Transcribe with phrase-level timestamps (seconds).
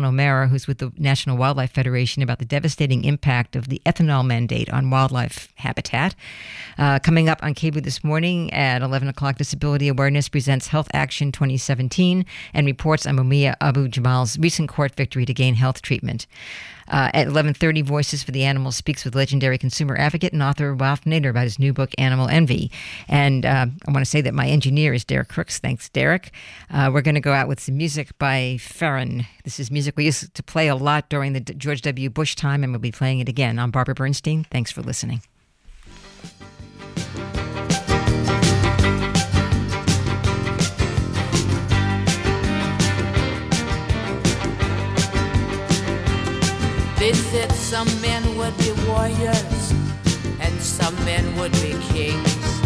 [0.00, 4.24] Alan O'Mara, who's with the National Wildlife Federation, about the devastating impact of the ethanol
[4.24, 6.14] mandate on wildlife habitat.
[6.78, 11.32] Uh, coming up on KBOO this morning at 11 o'clock, Disability Awareness presents Health Action
[11.32, 12.24] 2017
[12.54, 16.26] and reports on Mumia Abu Jamal's recent court victory to gain health treatment.
[16.90, 21.04] Uh, at 11:30, Voices for the Animals speaks with legendary consumer advocate and author Ralph
[21.04, 22.70] Nader about his new book Animal Envy.
[23.08, 25.58] And uh, I want to say that my engineer is Derek Crooks.
[25.58, 26.32] Thanks, Derek.
[26.70, 29.26] Uh, we're going to go out with some music by Farron.
[29.44, 32.10] This is music we used to play a lot during the George W.
[32.10, 33.58] Bush time, and we'll be playing it again.
[33.58, 34.44] I'm Barbara Bernstein.
[34.50, 35.22] Thanks for listening.
[47.00, 49.72] They said some men would be warriors,
[50.38, 52.60] and some men would be kings,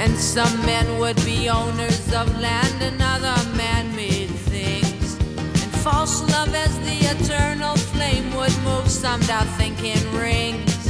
[0.00, 5.14] and some men would be owners of land and other man made things.
[5.62, 10.88] And false love as the eternal flame would move some to thinking rings,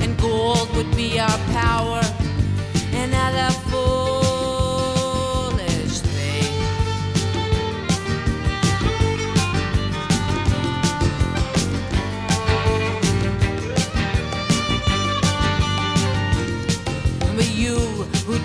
[0.00, 2.02] and gold would be our power,
[2.92, 3.54] and other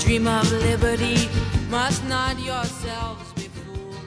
[0.06, 1.18] dream of liberty
[1.68, 3.98] must not yourselves be fooled.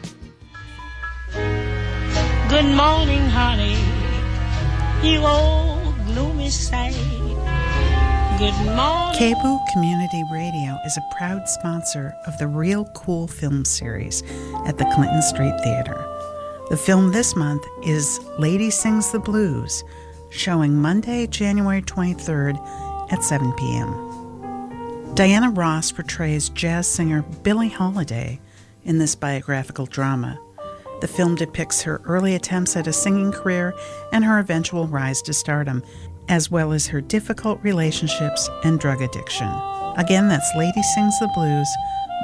[2.48, 3.77] Good morning, honey,
[5.02, 6.94] you old gloomy sight.
[8.38, 9.19] Good morning.
[9.19, 14.22] KBOO Community Radio is a proud sponsor of the Real Cool Film Series
[14.66, 15.98] at the Clinton Street Theater.
[16.70, 19.82] The film this month is Lady Sings the Blues,
[20.30, 22.56] showing Monday, January 23rd
[23.10, 24.07] at 7 p.m.
[25.14, 28.40] Diana Ross portrays jazz singer Billie Holiday
[28.84, 30.38] in this biographical drama.
[31.00, 33.74] The film depicts her early attempts at a singing career
[34.12, 35.82] and her eventual rise to stardom,
[36.28, 39.48] as well as her difficult relationships and drug addiction.
[39.96, 41.68] Again, that's Lady Sings the Blues,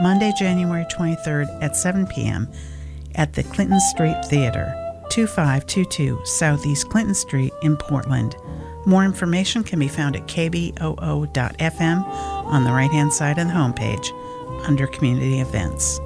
[0.00, 2.48] Monday, January 23rd at 7 p.m.
[3.14, 4.72] at the Clinton Street Theater,
[5.10, 8.36] 2522 Southeast Clinton Street in Portland.
[8.86, 14.10] More information can be found at kboo.fm on the right hand side of the homepage
[14.66, 16.00] under Community Events.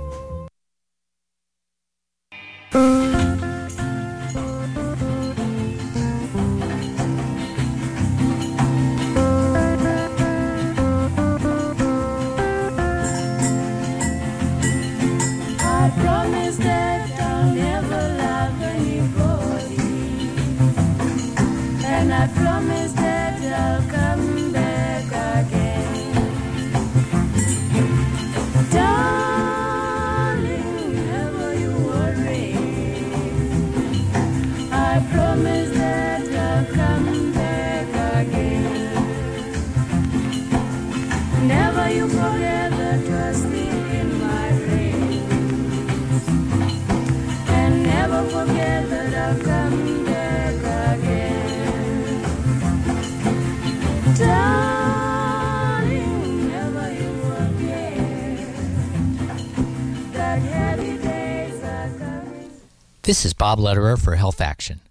[63.09, 64.83] This is Bob Lederer for Health Action.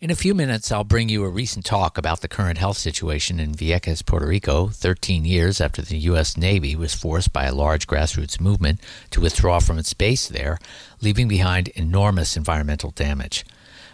[0.00, 3.40] In a few minutes, I'll bring you a recent talk about the current health situation
[3.40, 6.36] in Vieques, Puerto Rico, 13 years after the U.S.
[6.36, 10.60] Navy was forced by a large grassroots movement to withdraw from its base there,
[11.00, 13.44] leaving behind enormous environmental damage.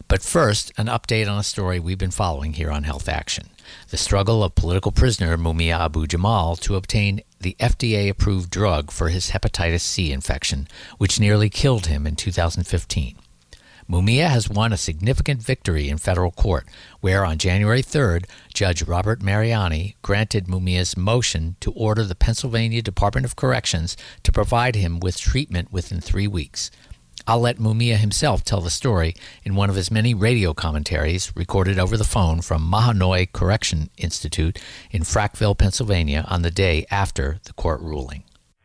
[0.06, 3.48] But first, an update on a story we've been following here on Health Action
[3.88, 9.08] the struggle of political prisoner Mumia Abu Jamal to obtain the FDA approved drug for
[9.08, 13.16] his hepatitis C infection, which nearly killed him in 2015.
[13.88, 16.66] Mumia has won a significant victory in federal court,
[17.00, 18.24] where on January 3rd,
[18.54, 24.74] Judge Robert Mariani granted Mumia's motion to order the Pennsylvania Department of Corrections to provide
[24.74, 26.70] him with treatment within three weeks.
[27.26, 31.78] I'll let Mumia himself tell the story in one of his many radio commentaries recorded
[31.78, 34.58] over the phone from Mahanoy Correction Institute
[34.90, 38.24] in Frackville, Pennsylvania, on the day after the court ruling.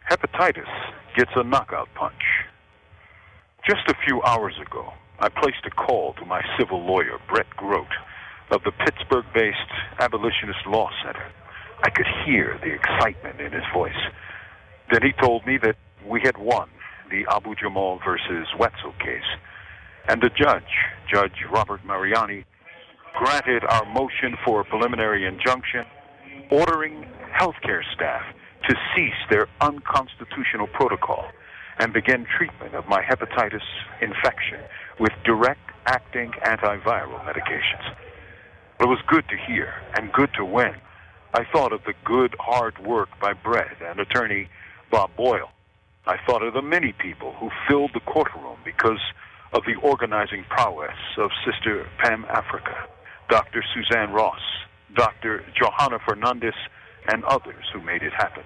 [0.09, 0.67] Hepatitis
[1.15, 2.21] gets a knockout punch.
[3.67, 7.87] Just a few hours ago, I placed a call to my civil lawyer, Bret Grote,
[8.51, 9.57] of the Pittsburgh based
[9.99, 11.25] Abolitionist Law Center.
[11.83, 13.99] I could hear the excitement in his voice.
[14.91, 15.75] Then he told me that
[16.05, 16.69] we had won
[17.11, 19.27] the Abu Jamal versus Wetzel case.
[20.07, 20.71] And the judge,
[21.13, 22.45] Judge Robert Mariani,
[23.17, 25.85] granted our motion for a preliminary injunction
[26.49, 27.05] ordering
[27.37, 28.23] healthcare staff
[28.67, 31.25] to cease their unconstitutional protocol
[31.79, 33.63] and begin treatment of my hepatitis
[34.01, 34.59] infection
[34.99, 37.95] with direct acting antiviral medications.
[38.79, 40.75] It was good to hear and good to win.
[41.33, 44.49] I thought of the good, hard work by Bret and attorney
[44.91, 45.51] Bob Boyle.
[46.05, 49.01] I thought of the many people who filled the courtroom because
[49.53, 52.87] of the organizing prowess of Sister Pam Africa,
[53.29, 53.63] Dr.
[53.73, 54.41] Suzanne Ross,
[54.95, 55.43] Dr.
[55.55, 56.55] Johanna Fernandez,
[57.11, 58.43] and others who made it happen.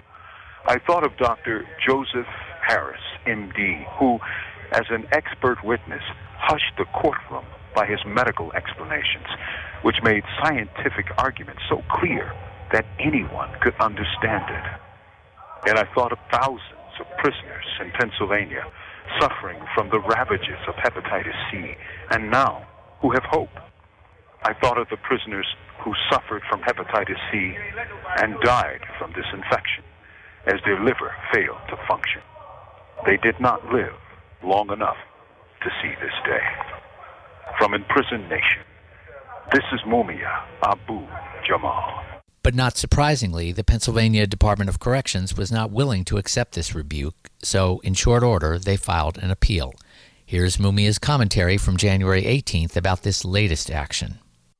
[0.66, 1.66] I thought of Dr.
[1.86, 2.26] Joseph
[2.66, 4.18] Harris, MD, who,
[4.72, 6.02] as an expert witness,
[6.46, 7.44] hushed the courtroom
[7.74, 9.26] by his medical explanations,
[9.82, 12.32] which made scientific arguments so clear
[12.72, 14.66] that anyone could understand it.
[15.68, 18.64] And I thought of thousands of prisoners in Pennsylvania
[19.20, 21.74] suffering from the ravages of hepatitis C,
[22.10, 22.66] and now
[23.00, 23.52] who have hope.
[24.42, 25.46] I thought of the prisoners
[25.80, 27.56] who suffered from hepatitis C
[28.22, 29.84] and died from this infection
[30.46, 32.20] as their liver failed to function.
[33.06, 33.94] They did not live
[34.42, 34.96] long enough
[35.64, 36.44] to see this day.
[37.58, 38.62] From Imprisoned Nation,
[39.52, 41.06] this is Mumia Abu
[41.46, 42.04] Jamal.
[42.42, 47.30] But not surprisingly, the Pennsylvania Department of Corrections was not willing to accept this rebuke,
[47.42, 49.72] so in short order, they filed an appeal.
[50.26, 54.18] Here's Mumia's commentary from January 18th about this latest action.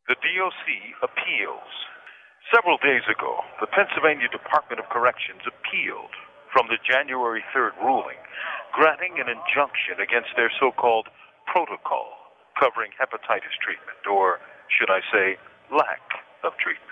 [0.09, 0.65] The DOC
[1.03, 1.73] appeals.
[2.55, 6.12] Several days ago, the Pennsylvania Department of Corrections appealed
[6.53, 8.17] from the January 3rd ruling
[8.75, 11.06] granting an injunction against their so called
[11.47, 12.11] protocol
[12.59, 15.38] covering hepatitis treatment, or should I say,
[15.71, 16.03] lack
[16.43, 16.91] of treatment.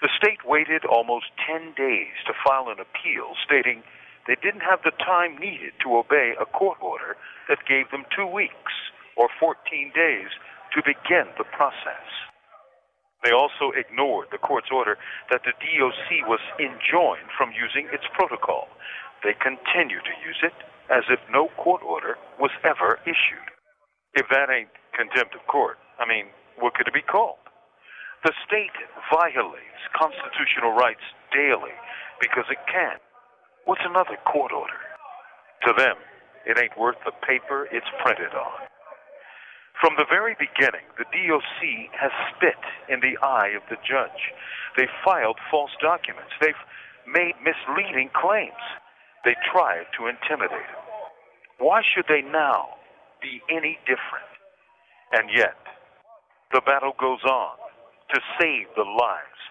[0.00, 3.84] The state waited almost 10 days to file an appeal stating
[4.26, 7.16] they didn't have the time needed to obey a court order
[7.48, 8.72] that gave them two weeks
[9.16, 9.56] or 14
[9.92, 10.32] days
[10.72, 12.08] to begin the process.
[13.24, 14.96] They also ignored the court's order
[15.28, 18.68] that the DOC was enjoined from using its protocol.
[19.20, 20.56] They continue to use it
[20.90, 23.48] as if no court order was ever issued.
[24.14, 26.26] If that ain't contempt of court, I mean,
[26.58, 27.38] what could it be called?
[28.24, 28.74] The state
[29.08, 31.72] violates constitutional rights daily
[32.20, 32.98] because it can.
[33.64, 34.80] What's another court order?
[35.66, 35.96] To them,
[36.44, 38.66] it ain't worth the paper it's printed on.
[39.80, 42.60] From the very beginning, the DOC has spit
[42.92, 44.34] in the eye of the judge.
[44.76, 46.36] They've filed false documents.
[46.40, 46.58] They've
[47.08, 48.60] made misleading claims.
[49.24, 50.84] They tried to intimidate him.
[51.58, 52.80] Why should they now
[53.20, 54.30] be any different?
[55.12, 55.56] And yet,
[56.52, 57.56] the battle goes on
[58.14, 59.42] to save the lives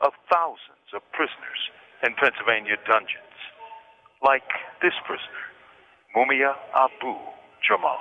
[0.00, 1.60] of thousands of prisoners
[2.02, 3.36] in Pennsylvania dungeons,
[4.24, 4.48] like
[4.80, 5.44] this prisoner,
[6.16, 7.14] Mumia Abu
[7.66, 7.98] Jamal.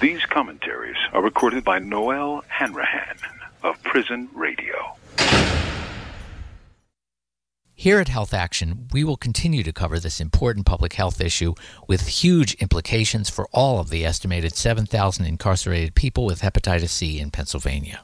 [0.00, 3.16] These commentaries are recorded by Noelle Hanrahan
[3.62, 4.96] of Prison Radio.
[7.82, 11.54] Here at Health Action, we will continue to cover this important public health issue
[11.88, 17.32] with huge implications for all of the estimated 7,000 incarcerated people with hepatitis C in
[17.32, 18.02] Pennsylvania.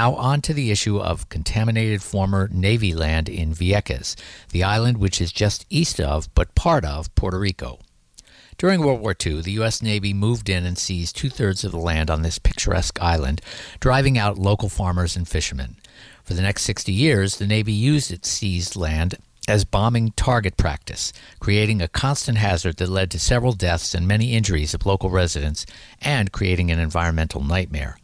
[0.00, 4.16] Now on to the issue of contaminated former Navy land in Vieques,
[4.48, 7.80] the island which is just east of, but part of, Puerto Rico.
[8.56, 9.82] During World War II, the U.S.
[9.82, 13.42] Navy moved in and seized two thirds of the land on this picturesque island,
[13.78, 15.76] driving out local farmers and fishermen.
[16.24, 19.16] For the next 60 years, the Navy used its seized land
[19.46, 24.32] as bombing target practice, creating a constant hazard that led to several deaths and many
[24.32, 25.66] injuries of local residents
[26.00, 27.98] and creating an environmental nightmare.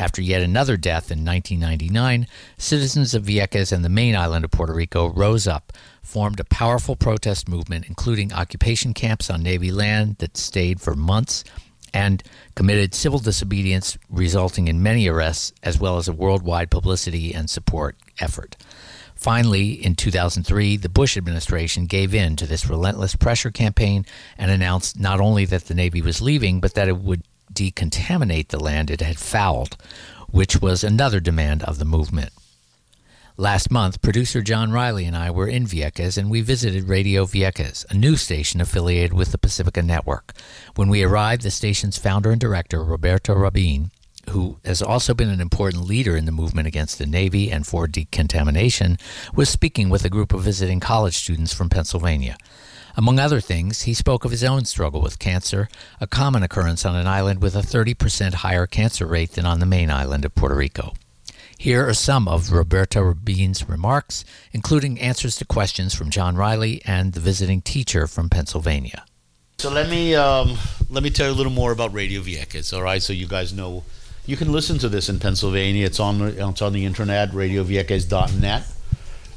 [0.00, 2.26] After yet another death in 1999,
[2.56, 6.96] citizens of Vieques and the main island of Puerto Rico rose up, formed a powerful
[6.96, 11.44] protest movement, including occupation camps on Navy land that stayed for months,
[11.92, 12.22] and
[12.54, 17.94] committed civil disobedience, resulting in many arrests, as well as a worldwide publicity and support
[18.20, 18.56] effort.
[19.14, 24.06] Finally, in 2003, the Bush administration gave in to this relentless pressure campaign
[24.38, 28.62] and announced not only that the Navy was leaving, but that it would decontaminate the
[28.62, 29.76] land it had fouled,
[30.28, 32.32] which was another demand of the movement.
[33.36, 37.90] Last month, producer John Riley and I were in Vieques and we visited Radio Vieques,
[37.90, 40.34] a news station affiliated with the Pacifica Network.
[40.74, 43.92] When we arrived, the station's founder and director, Roberto Rabin,
[44.28, 47.86] who has also been an important leader in the movement against the Navy and for
[47.86, 48.98] decontamination,
[49.34, 52.36] was speaking with a group of visiting college students from Pennsylvania.
[52.96, 55.68] Among other things, he spoke of his own struggle with cancer,
[56.00, 59.66] a common occurrence on an island with a 30% higher cancer rate than on the
[59.66, 60.94] main island of Puerto Rico.
[61.56, 67.12] Here are some of Roberto Rabin's remarks, including answers to questions from John Riley and
[67.12, 69.04] the visiting teacher from Pennsylvania.
[69.58, 70.56] So let me um,
[70.88, 72.72] let me tell you a little more about Radio Vieques.
[72.72, 73.84] All right, so you guys know
[74.24, 75.84] you can listen to this in Pennsylvania.
[75.84, 78.62] It's on it's on the internet, RadioVieques.net.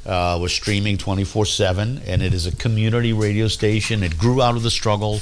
[0.06, 4.04] Uh, we're streaming 24 7, and it is a community radio station.
[4.04, 5.22] It grew out of the struggle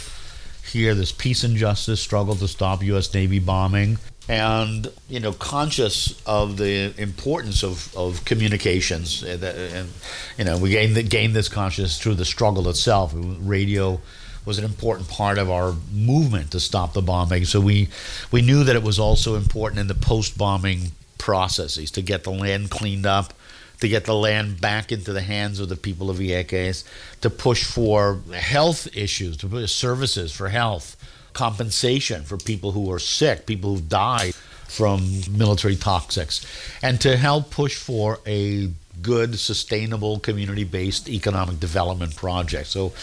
[0.71, 3.13] here, this peace and justice struggle to stop U.S.
[3.13, 3.97] Navy bombing.
[4.29, 9.23] And, you know, conscious of the importance of, of communications.
[9.23, 9.89] And, and
[10.37, 13.13] you know, we gained, gained this consciousness through the struggle itself.
[13.13, 13.99] Radio
[14.45, 17.45] was an important part of our movement to stop the bombing.
[17.45, 17.89] So we,
[18.31, 22.31] we knew that it was also important in the post bombing processes to get the
[22.31, 23.33] land cleaned up
[23.81, 26.83] to get the land back into the hands of the people of Vieques,
[27.21, 30.95] to push for health issues, to push services for health,
[31.33, 34.33] compensation for people who are sick, people who died
[34.67, 36.45] from military toxics,
[36.81, 38.69] and to help push for a
[39.01, 42.67] good, sustainable, community based economic development project.
[42.67, 42.93] So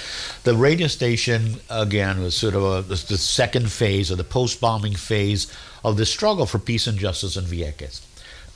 [0.45, 4.95] the radio station, again, was sort of a, the second phase or the post bombing
[4.95, 5.53] phase
[5.85, 8.01] of the struggle for peace and justice in Vieques.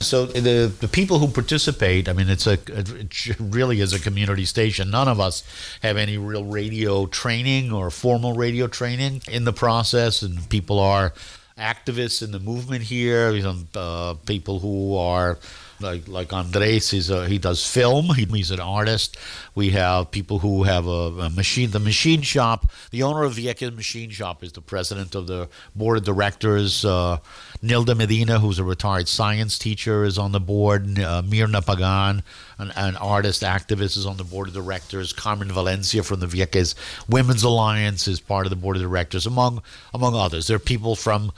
[0.03, 4.45] So the the people who participate, I mean, it's a it really is a community
[4.45, 4.91] station.
[4.91, 5.43] None of us
[5.83, 11.13] have any real radio training or formal radio training in the process, and people are
[11.59, 13.31] activists in the movement here.
[13.31, 15.39] You know, uh, people who are
[15.83, 18.15] like like Andres, he's a, he does film.
[18.15, 19.17] He, he's an artist.
[19.55, 21.71] We have people who have a, a, machine.
[21.71, 22.71] The machine shop.
[22.91, 26.85] The owner of Vieques Machine Shop is the president of the board of directors.
[26.85, 27.19] Uh,
[27.63, 30.99] Nilda Medina, who's a retired science teacher, is on the board.
[30.99, 32.23] Uh, Mirna Pagan,
[32.59, 35.13] an, an, artist activist, is on the board of directors.
[35.13, 36.75] Carmen Valencia from the Vieques
[37.09, 39.63] Women's Alliance is part of the board of directors, among
[39.93, 40.47] among others.
[40.47, 41.33] There are people from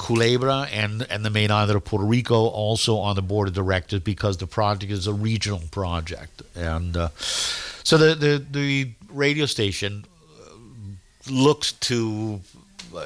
[0.00, 4.00] Culebra and, and the main island of Puerto Rico also on the board of directors
[4.00, 6.40] because the project is a regional project.
[6.56, 10.06] And uh, so the, the, the radio station
[10.40, 10.54] uh,
[11.30, 12.40] looks to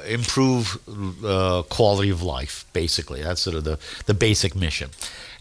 [0.07, 0.79] improve
[1.23, 3.21] uh, quality of life, basically.
[3.23, 4.89] That's sort of the, the basic mission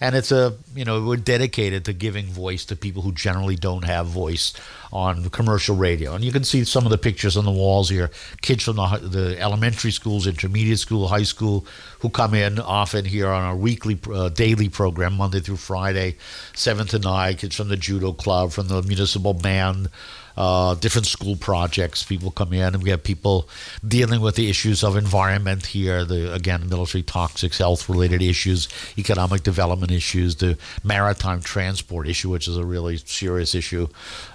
[0.01, 3.85] and it's a you know we're dedicated to giving voice to people who generally don't
[3.85, 4.53] have voice
[4.93, 6.15] on commercial radio.
[6.15, 8.11] And you can see some of the pictures on the walls here.
[8.43, 11.67] Kids from the, the elementary schools, intermediate school, high school,
[11.99, 16.17] who come in often here on our weekly, uh, daily program, Monday through Friday,
[16.55, 17.35] seven to nine.
[17.37, 19.89] Kids from the judo club, from the municipal band
[20.37, 22.03] uh, different school projects.
[22.03, 23.49] People come in, and we have people
[23.87, 26.05] dealing with the issues of environment here.
[26.05, 32.57] The again, military toxics, health-related issues, economic development issues, the maritime transport issue, which is
[32.57, 33.89] a really serious issue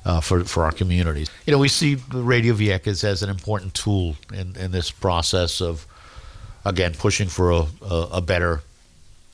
[0.05, 1.29] uh, for for our communities.
[1.45, 5.85] You know, we see Radio Vieques as an important tool in in this process of
[6.65, 8.61] again pushing for a, a, a better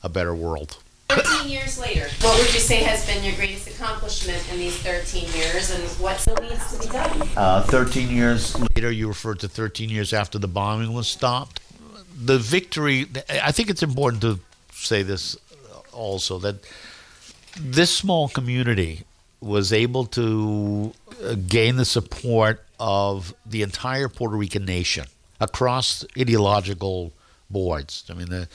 [0.02, 0.78] a better world.
[1.08, 5.32] 13 years later, what would you say has been your greatest accomplishment in these 13
[5.32, 7.28] years and what still needs to be done?
[7.36, 11.60] Uh, 13 years later, you referred to 13 years after the bombing was stopped.
[12.18, 14.40] The victory, I think it's important to
[14.72, 15.36] say this
[15.92, 16.56] also that
[17.58, 19.04] this small community
[19.40, 25.06] was able to uh, gain the support of the entire Puerto Rican nation
[25.40, 27.12] across ideological
[27.50, 28.04] boards.
[28.10, 28.48] I mean, the,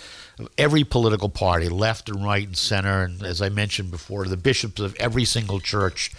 [0.57, 4.81] every political party, left and right and center, and as I mentioned before, the bishops
[4.81, 6.11] of every single church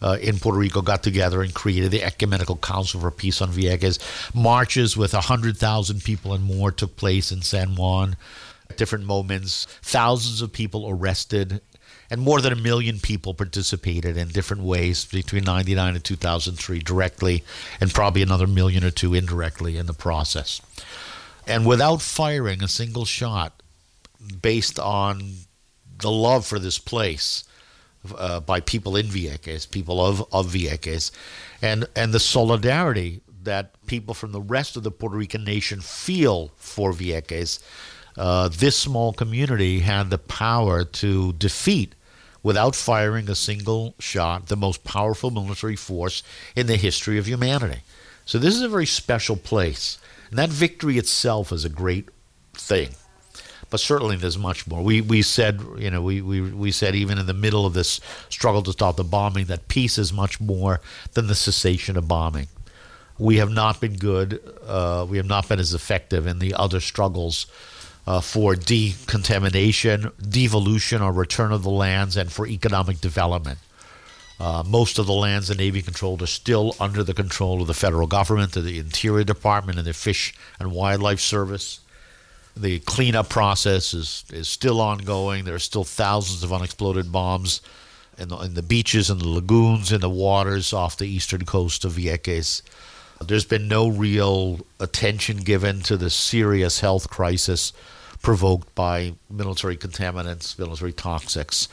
[0.00, 3.98] uh, in Puerto Rico got together and created the Ecumenical Council for Peace on Vieques.
[4.34, 8.16] Marches with 100,000 people and more took place in San Juan
[8.70, 9.66] at different moments.
[9.82, 11.60] Thousands of people arrested,
[12.10, 17.44] and more than a million people participated in different ways between 99 and 2003 directly,
[17.80, 20.60] and probably another million or two indirectly in the process.
[21.48, 23.62] And without firing a single shot,
[24.42, 25.32] based on
[26.00, 27.44] the love for this place
[28.16, 31.10] uh, by people in Vieques, people of, of Vieques,
[31.62, 36.52] and, and the solidarity that people from the rest of the Puerto Rican nation feel
[36.56, 37.60] for Vieques,
[38.16, 41.94] uh, this small community had the power to defeat,
[42.42, 46.22] without firing a single shot, the most powerful military force
[46.54, 47.80] in the history of humanity.
[48.24, 49.98] So this is a very special place.
[50.30, 52.08] And that victory itself is a great
[52.54, 52.90] thing
[53.70, 54.82] but certainly there's much more.
[54.82, 58.00] We we said you know we, we we said even in the middle of this
[58.28, 60.80] struggle to stop the bombing that peace is much more
[61.12, 62.48] than the cessation of bombing.
[63.18, 64.40] We have not been good.
[64.64, 67.46] Uh, we have not been as effective in the other struggles
[68.06, 73.58] uh, for decontamination, devolution, or return of the lands, and for economic development.
[74.40, 77.74] Uh, most of the lands the Navy controlled are still under the control of the
[77.74, 81.80] federal government, the Interior Department, and the Fish and Wildlife Service.
[82.56, 85.44] The cleanup process is, is still ongoing.
[85.44, 87.60] There are still thousands of unexploded bombs
[88.16, 91.84] in the, in the beaches and the lagoons, in the waters off the eastern coast
[91.84, 92.62] of Vieques.
[93.24, 97.72] There's been no real attention given to the serious health crisis
[98.22, 101.68] provoked by military contaminants, military toxics.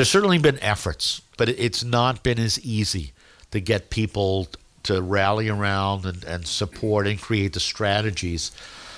[0.00, 3.12] There's certainly been efforts, but it's not been as easy
[3.50, 4.48] to get people
[4.84, 8.50] to rally around and, and support and create the strategies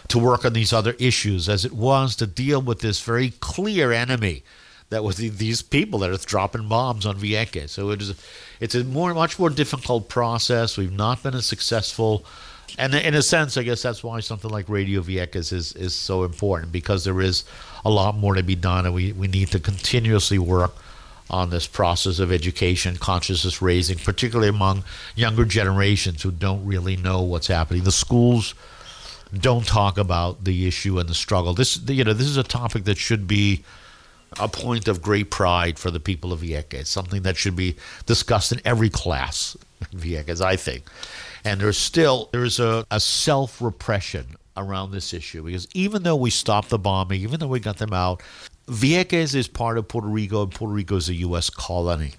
[0.07, 3.91] to work on these other issues as it was to deal with this very clear
[3.91, 4.45] enemy
[4.91, 7.71] that was these people that are dropping bombs on Vieques.
[7.71, 8.15] So it is,
[8.61, 10.79] it's a more, much more difficult process.
[10.79, 12.25] We've not been as successful,
[12.79, 16.23] and in a sense, I guess that's why something like Radio Vieques is is so
[16.23, 17.43] important because there is
[17.85, 20.77] a lot more to be done, and we we need to continuously work
[21.33, 24.85] on this process of education, consciousness raising, particularly among
[25.17, 27.85] younger generations who don't really know what's happening.
[27.85, 28.55] The schools
[29.37, 31.55] don't talk about the issue and the struggle.
[31.55, 33.65] This, you know, this is a topic that should be
[34.39, 36.75] a point of great pride for the people of Vieques.
[36.75, 39.57] It's something that should be discussed in every class
[39.93, 40.85] in Vieques, I think.
[41.45, 46.31] And there's still there's a, a self repression around this issue because even though we
[46.31, 48.23] stopped the bombing, even though we got them out,
[48.73, 51.51] Vieques is part of Puerto Rico, and Puerto Rico is a U.S.
[51.51, 52.13] colony.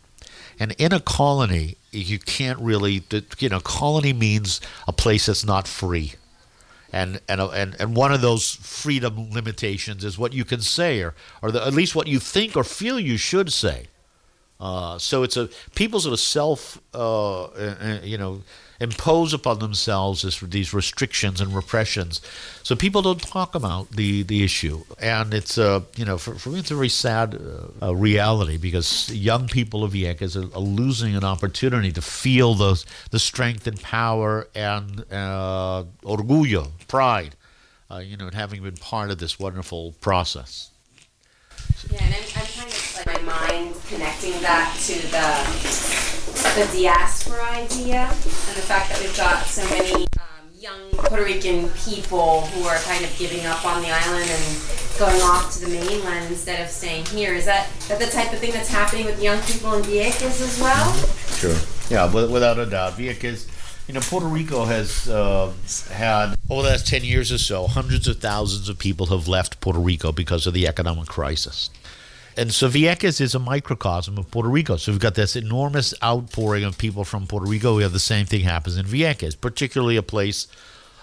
[0.60, 3.04] And in a colony, you can't really,
[3.40, 6.14] you know, colony means a place that's not free
[6.94, 11.16] and and and and one of those freedom limitations is what you can say or
[11.42, 13.88] or the, at least what you think or feel you should say.
[14.60, 18.44] Uh, so it's a people sort of self, uh, uh, you know,
[18.84, 22.20] impose upon themselves this, these restrictions and repressions.
[22.64, 26.50] So people don't talk about the, the issue, and it's uh, you know for, for
[26.50, 30.62] me it's a very sad uh, uh reality because young people of Vieques are, are,
[30.62, 37.36] losing an opportunity to feel those the strength and power and uh, orgullo, pride,
[37.90, 40.72] uh, you know, in having been part of this wonderful process.
[41.90, 46.03] Yeah, and I'm, I'm kind of like my mind connecting that to the
[46.56, 51.70] the diaspora idea and the fact that we've got so many um, young Puerto Rican
[51.70, 54.62] people who are kind of giving up on the island and
[55.00, 57.34] going off to the mainland instead of staying here.
[57.34, 60.60] Is that, that the type of thing that's happening with young people in Vieques as
[60.60, 60.94] well?
[61.38, 61.56] Sure.
[61.90, 62.94] Yeah, without a doubt.
[62.94, 63.50] Vieques,
[63.88, 65.52] you know, Puerto Rico has uh,
[65.92, 69.60] had, over the last 10 years or so, hundreds of thousands of people have left
[69.60, 71.70] Puerto Rico because of the economic crisis.
[72.36, 74.78] And so Vieques is a microcosm of Puerto Rico.
[74.78, 77.76] So we've got this enormous outpouring of people from Puerto Rico.
[77.76, 80.48] We have the same thing happens in Vieques, particularly a place,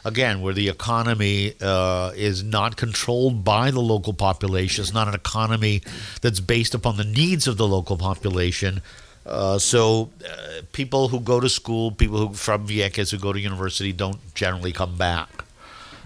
[0.05, 4.83] again, where the economy uh, is not controlled by the local population.
[4.83, 5.83] It's not an economy
[6.21, 8.83] that's based upon the needs of the local population.
[9.25, 13.39] Uh, so uh, people who go to school, people who from Vieques who go to
[13.39, 15.45] university, don't generally come back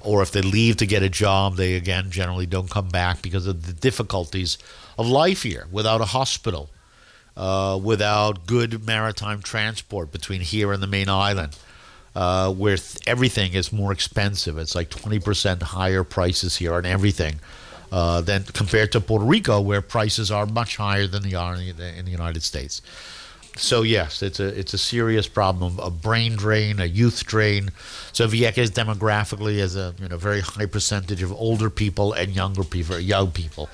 [0.04, 3.46] or if they leave to get a job, they again generally don't come back because
[3.46, 4.58] of the difficulties
[4.98, 6.70] of life here without a hospital,
[7.36, 11.56] uh, without good maritime transport between here and the main island,
[12.14, 14.58] uh, where th- everything is more expensive.
[14.58, 17.40] It's like 20% higher prices here on everything.
[17.92, 21.76] Uh, than compared to Puerto Rico, where prices are much higher than they are in
[21.76, 22.82] the, in the United States.
[23.56, 27.70] So yes, it's a it's a serious problem, a brain drain, a youth drain.
[28.12, 32.64] So Vieques demographically has a you know very high percentage of older people and younger
[32.64, 33.68] people, young people,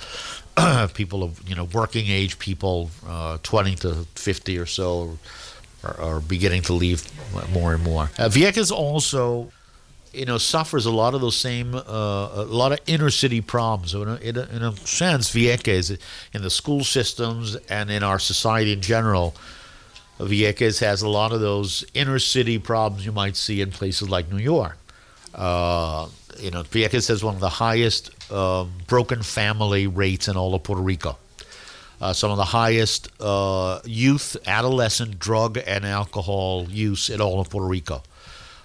[0.94, 5.18] people of you know working age people, uh, 20 to 50 or so,
[5.84, 7.02] are, are, beginning to leave
[7.52, 8.04] more and more.
[8.18, 9.50] Uh, Vieques also
[10.12, 11.80] you know suffers a lot of those same uh,
[12.34, 13.92] a lot of inner city problems.
[13.92, 15.98] So in a, in a, in a sense, Vieques
[16.34, 19.34] in the school systems and in our society in general
[20.20, 24.30] Vieques has a lot of those inner city problems you might see in places like
[24.30, 24.76] New York.
[25.34, 30.54] Uh, you know, Vieques has one of the highest uh, broken family rates in all
[30.54, 31.18] of Puerto Rico.
[32.00, 37.50] Uh, some of the highest uh, youth, adolescent drug and alcohol use in all of
[37.50, 38.02] Puerto Rico.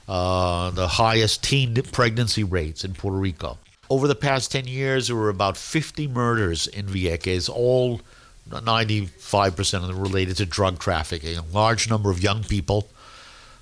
[0.08, 3.58] Uh, the highest teen pregnancy rates in Puerto Rico.
[3.90, 8.02] Over the past 10 years, there were about 50 murders in Vieques, all
[8.50, 11.38] 95% of them related to drug trafficking.
[11.38, 12.88] A large number of young people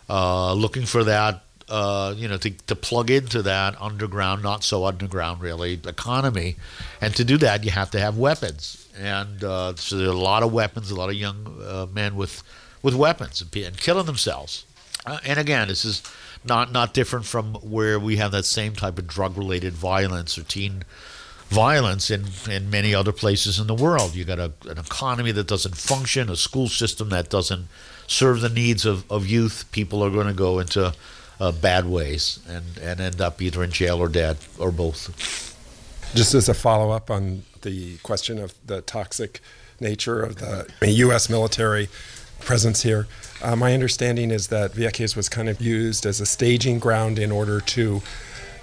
[0.10, 4.86] uh, looking for that, uh, you know, to, to plug into that underground, not so
[4.86, 6.56] underground really, economy.
[7.02, 8.88] And to do that, you have to have weapons.
[8.98, 12.16] And uh, so there are a lot of weapons, a lot of young uh, men
[12.16, 12.44] with,
[12.82, 14.66] with weapons and, and killing themselves.
[15.06, 16.04] Uh, and again, this is
[16.46, 20.44] not, not different from where we have that same type of drug related violence or
[20.44, 20.84] teen
[21.50, 24.16] violence in, in many other places in the world.
[24.16, 27.68] You got a, an economy that doesn't function, a school system that doesn't
[28.08, 29.66] serve the needs of, of youth.
[29.72, 30.94] People are going to go into
[31.40, 35.56] uh, bad ways and, and end up either in jail or dead or both.
[36.16, 39.40] Just as a follow up on the question of the toxic
[39.80, 41.30] nature of the U.S.
[41.30, 41.90] military
[42.40, 43.08] presence here.
[43.42, 47.32] Uh, my understanding is that Vieques was kind of used as a staging ground in
[47.32, 48.02] order to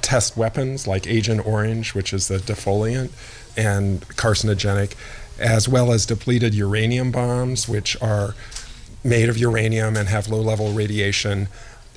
[0.02, 3.10] test weapons like Agent Orange, which is the defoliant
[3.56, 4.94] and carcinogenic,
[5.38, 8.34] as well as depleted uranium bombs, which are
[9.02, 11.48] made of uranium and have low level radiation,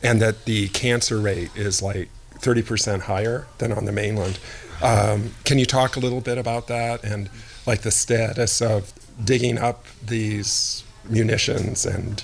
[0.04, 4.38] and that the cancer rate is like 30% higher than on the mainland.
[4.82, 7.30] Um, can you talk a little bit about that and
[7.66, 11.86] like the status of digging up these munitions?
[11.86, 12.24] And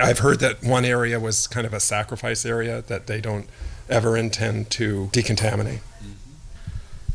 [0.00, 3.46] I've heard that one area was kind of a sacrifice area that they don't
[3.90, 5.80] ever intend to decontaminate.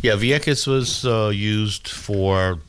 [0.02, 2.60] Yeah, Vieques was uh, used for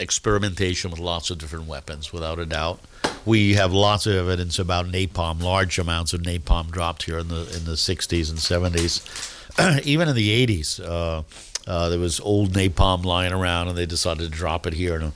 [0.00, 2.80] experimentation with lots of different weapons, without a doubt.
[3.24, 7.40] We have lots of evidence about napalm, large amounts of napalm dropped here in the
[7.56, 10.80] in the 60s and 70s, even in the 80s.
[10.80, 11.22] Uh,
[11.66, 15.02] uh, there was old napalm lying around, and they decided to drop it here in
[15.02, 15.12] a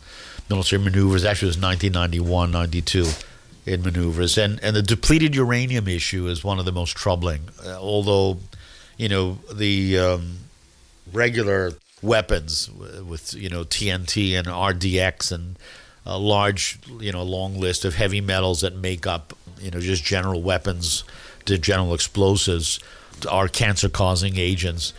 [0.49, 1.25] military maneuvers.
[1.25, 3.07] Actually, it was 1991, 92
[3.67, 7.43] in maneuvers, and and the depleted uranium issue is one of the most troubling.
[7.65, 8.39] Uh, although,
[8.97, 10.37] you know, the um,
[11.13, 15.59] regular weapons with you know TNT and RDX and
[16.05, 20.05] a large you know long list of heavy metals that make up you know just
[20.05, 21.05] general weapons
[21.47, 22.81] to general explosives
[23.31, 24.93] are cancer causing agents.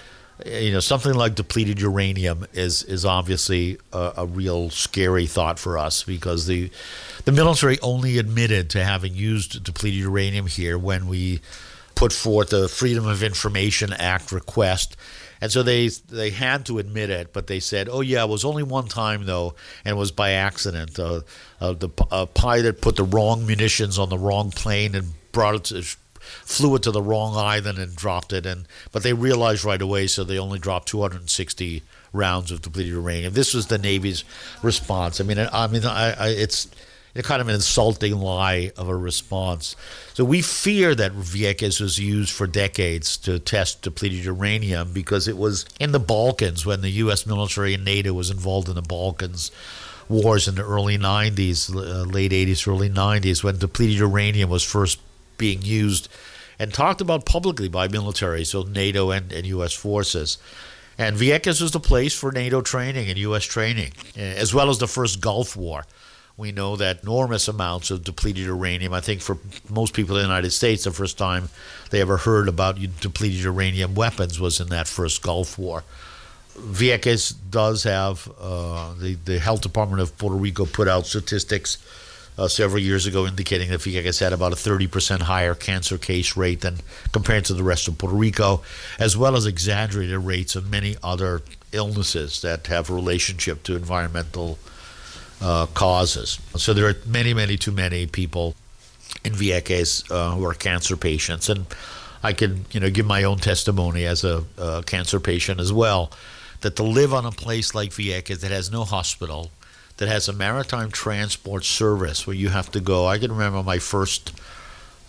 [0.45, 5.79] You know something like depleted uranium is is obviously a, a, real scary thought for
[5.79, 6.69] us because the
[7.25, 11.41] the military only admitted to having used depleted uranium here when we
[11.95, 14.95] put forth the Freedom of Information Act request
[15.41, 18.45] and so they they had to admit it, but they said, "Oh yeah, it was
[18.45, 20.97] only one time though, and it was by accident.
[21.00, 21.21] Uh,
[21.60, 25.97] uh, the pilot put the wrong munitions on the wrong plane and brought it to."
[26.43, 30.08] Flew it to the wrong island and dropped it, and but they realized right away,
[30.08, 33.28] so they only dropped 260 rounds of depleted uranium.
[33.28, 34.26] And this was the Navy's
[34.62, 35.21] response.
[35.21, 36.67] I mean, I mean, I, I, it's
[37.23, 39.75] kind of an insulting lie of a response.
[40.13, 45.38] So we fear that Vieques was used for decades to test depleted uranium because it
[45.38, 47.25] was in the Balkans when the U.S.
[47.25, 49.51] military and NATO was involved in the Balkans
[50.10, 54.99] wars in the early 90s, uh, late 80s, early 90s, when depleted uranium was first
[55.38, 56.08] being used
[56.60, 59.73] and talked about publicly by military, so NATO and, and U.S.
[59.73, 60.38] forces.
[60.97, 63.43] And Vieques was the place for NATO training and U.S.
[63.43, 65.86] training, as well as the first Gulf War
[66.38, 68.93] we know that enormous amounts of depleted uranium.
[68.93, 71.50] I think for most people in the United States, the first time
[71.89, 75.84] they ever heard about depleted uranium weapons was in that first Gulf War.
[76.56, 81.78] Vieques does have uh, the the Health Department of Puerto Rico put out statistics
[82.38, 86.62] uh, several years ago indicating that Vieques had about a 30% higher cancer case rate
[86.62, 86.78] than
[87.12, 88.62] compared to the rest of Puerto Rico,
[89.00, 94.58] as well as exaggerated rates of many other illnesses that have relationship to environmental
[95.41, 96.39] uh, causes.
[96.56, 98.56] So there are many, many, too many people
[99.23, 101.65] in Vieques uh, who are cancer patients, and
[102.23, 106.12] I can, you know, give my own testimony as a, a cancer patient as well.
[106.62, 109.52] That to live on a place like Vieques that has no hospital,
[109.97, 113.06] that has a maritime transport service where you have to go.
[113.06, 114.32] I can remember my first,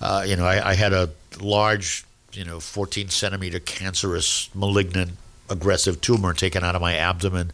[0.01, 1.11] uh, you know, I, I, had a
[1.41, 5.13] large, you know, 14 centimeter cancerous, malignant,
[5.49, 7.53] aggressive tumor taken out of my abdomen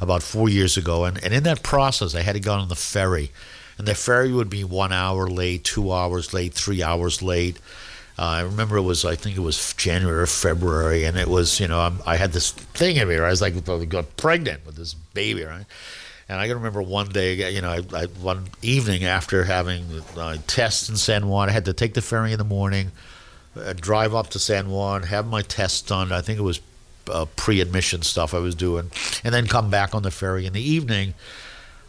[0.00, 1.04] about four years ago.
[1.04, 3.30] And, and in that process, I had to go on the ferry.
[3.78, 7.58] And the ferry would be one hour late, two hours late, three hours late.
[8.18, 11.60] Uh, I remember it was, I think it was January or February, and it was,
[11.60, 14.16] you know, I'm, i had this thing in me where I was like, I got
[14.16, 15.66] pregnant with this baby, right?
[16.28, 19.84] And I can remember one day, you know, I, I, one evening after having
[20.16, 22.90] uh, tests in San Juan, I had to take the ferry in the morning,
[23.54, 26.10] uh, drive up to San Juan, have my tests done.
[26.10, 26.60] I think it was
[27.10, 28.90] uh, pre-admission stuff I was doing,
[29.24, 31.14] and then come back on the ferry in the evening.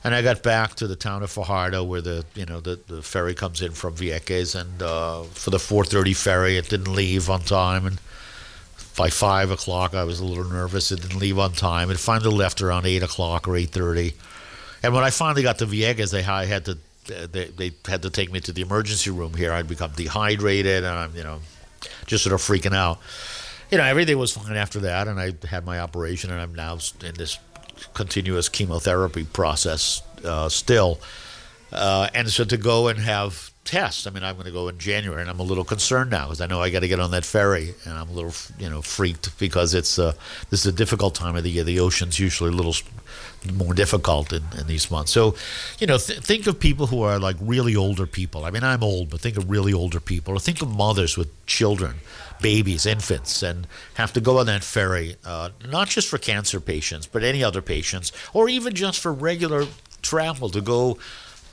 [0.03, 3.01] And I got back to the town of Fajardo, where the you know the, the
[3.01, 7.41] ferry comes in from Vieques, and uh, for the 4:30 ferry, it didn't leave on
[7.41, 7.99] time, and
[8.95, 10.91] by five o'clock, I was a little nervous.
[10.91, 11.91] It didn't leave on time.
[11.91, 14.13] It finally left around eight o'clock or 8:30.
[14.84, 16.77] And when I finally got to Vieques, they I had to
[17.08, 19.53] they, they had to take me to the emergency room here.
[19.53, 21.39] I'd become dehydrated, and I'm you know
[22.06, 22.99] just sort of freaking out
[23.71, 26.77] you know, everything was fine after that, and I had my operation, and I'm now
[27.03, 27.38] in this
[27.93, 30.99] continuous chemotherapy process uh, still.
[31.71, 34.77] Uh, and so to go and have tests, I mean, I'm going to go in
[34.80, 37.12] January, and I'm a little concerned now because I know I got to get on
[37.12, 40.13] that ferry, and I'm a little, you know, freaked because it's uh,
[40.49, 41.65] this is a difficult time of the year.
[41.65, 42.75] The ocean's usually a little
[43.53, 45.12] more difficult in, in these months.
[45.12, 45.36] So,
[45.80, 48.45] you know, th- think of people who are like really older people.
[48.45, 51.30] I mean, I'm old, but think of really older people, or think of mothers with
[51.45, 51.95] children
[52.41, 57.08] babies, infants, and have to go on that ferry, uh, not just for cancer patients,
[57.08, 59.65] but any other patients, or even just for regular
[60.02, 60.97] travel to go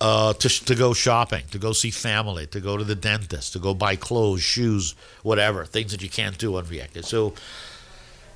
[0.01, 3.59] uh, to, to go shopping, to go see family, to go to the dentist, to
[3.59, 7.07] go buy clothes, shoes, whatever, things that you can't do on Vieques.
[7.07, 7.35] So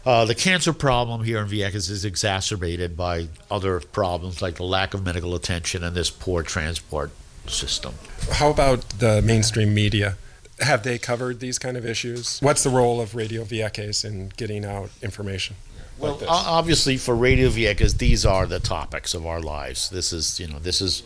[0.06, 4.94] uh, the cancer problem here in Vieques is exacerbated by other problems like the lack
[4.94, 7.10] of medical attention and this poor transport
[7.46, 7.94] system.
[8.32, 10.16] How about the mainstream media?
[10.60, 12.40] Have they covered these kind of issues?
[12.40, 15.56] What's the role of Radio Vieques in getting out information?
[15.98, 16.28] Well, like this?
[16.30, 19.90] obviously, for Radio Vieques, these are the topics of our lives.
[19.90, 21.02] This is, you know, this is,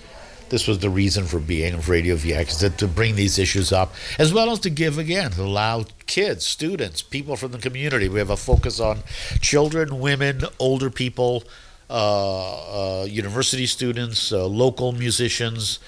[0.50, 3.94] this was the reason for being of Radio Vieques to, to bring these issues up,
[4.18, 8.08] as well as to give again, to allow kids, students, people from the community.
[8.08, 8.98] We have a focus on
[9.40, 11.44] children, women, older people,
[11.88, 15.78] uh, uh, university students, uh, local musicians.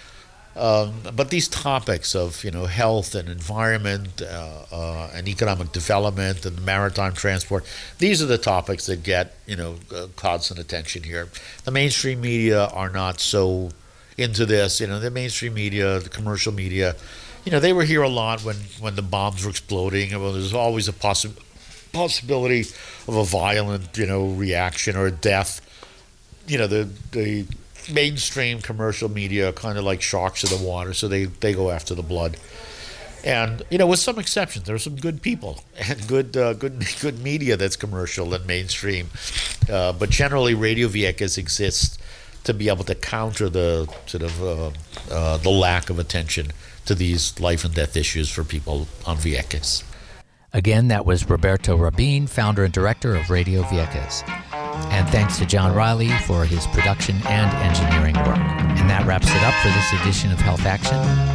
[0.56, 6.46] Um, but these topics of you know health and environment uh, uh, and economic development
[6.46, 7.64] and maritime transport,
[7.98, 11.28] these are the topics that get you know uh, constant attention here.
[11.64, 13.70] The mainstream media are not so
[14.16, 14.80] into this.
[14.80, 16.94] You know, the mainstream media, the commercial media,
[17.44, 20.10] you know, they were here a lot when when the bombs were exploding.
[20.20, 21.36] Well, there's always a possi-
[21.92, 22.60] possibility
[23.08, 25.60] of a violent you know reaction or death.
[26.46, 27.46] You know, the the
[27.92, 31.70] mainstream commercial media are kind of like sharks in the water, so they, they go
[31.70, 32.36] after the blood.
[33.24, 36.84] And you know, with some exceptions, there are some good people and good uh, good
[37.00, 39.08] good media that's commercial and mainstream.
[39.70, 41.98] Uh, but generally, Radio Vieques exists
[42.44, 44.70] to be able to counter the sort of uh,
[45.10, 46.48] uh, the lack of attention
[46.84, 49.82] to these life and death issues for people on Vieques.
[50.52, 54.22] Again, that was Roberto Rabin, founder and director of Radio Vieques.
[54.90, 58.38] And thanks to John Riley for his production and engineering work.
[58.38, 61.33] And that wraps it up for this edition of Health Action.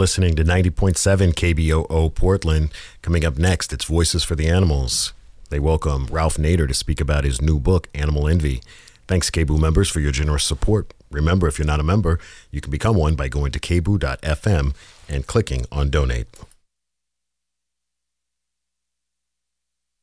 [0.00, 2.72] Listening to 90.7 KBOO Portland.
[3.02, 5.12] Coming up next, it's Voices for the Animals.
[5.50, 8.62] They welcome Ralph Nader to speak about his new book, Animal Envy.
[9.06, 10.94] Thanks, KBOO members, for your generous support.
[11.10, 12.18] Remember, if you're not a member,
[12.50, 14.74] you can become one by going to kboo.fm
[15.06, 16.28] and clicking on donate.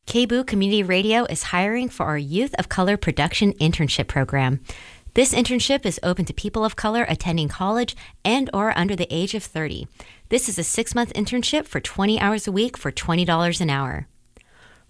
[0.06, 4.60] KBOO Community Radio is hiring for our Youth of Color Production Internship Program.
[5.18, 9.34] This internship is open to people of color attending college and or under the age
[9.34, 9.88] of 30.
[10.30, 14.08] This is a six month internship for 20 hours a week for $20 an hour.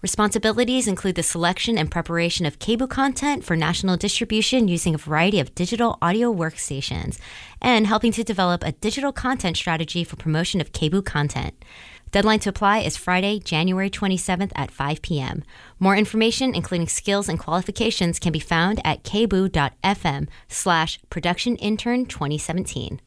[0.02, 5.40] Responsibilities include the selection and preparation of KBOO content for national distribution using a variety
[5.40, 7.18] of digital audio workstations,
[7.62, 11.64] and helping to develop a digital content strategy for promotion of KBOO content.
[12.10, 15.44] Deadline to apply is Friday, January 27th at 5 p.m.
[15.78, 23.02] More information, including skills and qualifications, can be found at kboo.fm slash production intern 2017.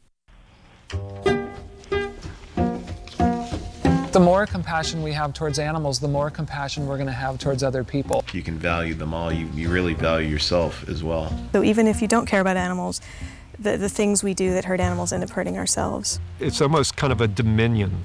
[4.12, 7.64] The more compassion we have towards animals, the more compassion we're going to have towards
[7.64, 8.24] other people.
[8.32, 11.36] You can value them all, you, you really value yourself as well.
[11.52, 13.00] So even if you don't care about animals,
[13.58, 16.20] the, the things we do that hurt animals end up hurting ourselves.
[16.38, 18.02] It's almost kind of a dominion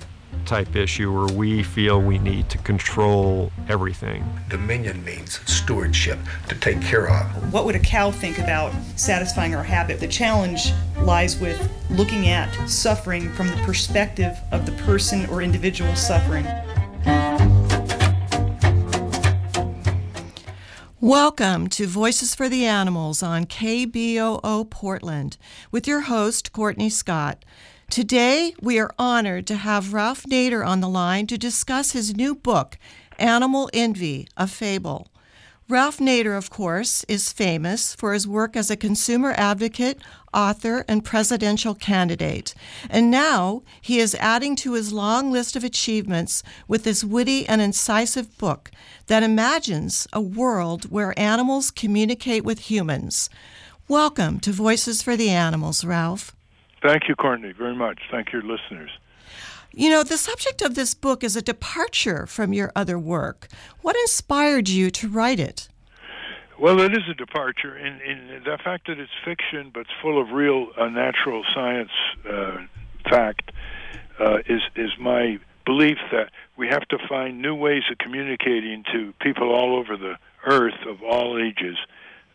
[0.48, 4.24] type issue where we feel we need to control everything.
[4.48, 7.54] Dominion means stewardship, to take care of.
[7.54, 10.00] What would a cow think about satisfying our habit?
[10.00, 15.94] The challenge lies with looking at suffering from the perspective of the person or individual
[15.98, 16.48] suffering.
[21.02, 25.38] Welcome to Voices for the Animals on KBOO Portland
[25.72, 27.44] with your host, Courtney Scott.
[27.90, 32.36] Today, we are honored to have Ralph Nader on the line to discuss his new
[32.36, 32.78] book,
[33.18, 35.08] Animal Envy A Fable.
[35.70, 40.00] Ralph Nader, of course, is famous for his work as a consumer advocate,
[40.34, 42.54] author, and presidential candidate.
[42.90, 47.62] And now he is adding to his long list of achievements with this witty and
[47.62, 48.70] incisive book
[49.08, 53.30] that imagines a world where animals communicate with humans.
[53.88, 56.37] Welcome to Voices for the Animals, Ralph.
[56.82, 58.00] Thank you, Courtney, very much.
[58.12, 58.92] Thank your listeners.
[59.74, 63.48] You know, the subject of this book is a departure from your other work.
[63.82, 65.68] What inspired you to write it?
[66.60, 70.20] Well, it is a departure in, in the fact that it's fiction, but it's full
[70.20, 71.92] of real uh, natural science
[72.28, 72.58] uh,
[73.10, 73.52] fact.
[74.20, 79.14] Uh, is is my belief that we have to find new ways of communicating to
[79.22, 80.16] people all over the
[80.48, 81.78] earth of all ages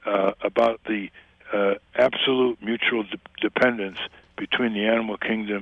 [0.07, 1.11] uh, about the
[1.53, 3.99] uh, absolute mutual de- dependence
[4.37, 5.49] between the animal kingdom